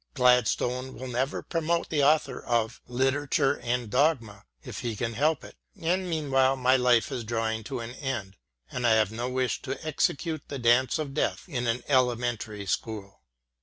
[0.15, 5.55] Gladstone will never promote the author of" Literature and Dogma" if he can help it,
[5.79, 8.35] and meanwhile my life is drawing to an end,
[8.71, 13.21] and I have no wish to execute the Dance of Death in an elementary school.